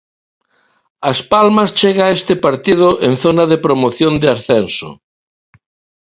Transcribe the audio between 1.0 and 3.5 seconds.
As Palmas chega a este partido en zona